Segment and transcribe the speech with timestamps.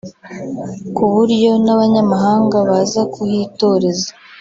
[0.95, 4.09] ku buryo n’abanyamahanga baza kuhitoreza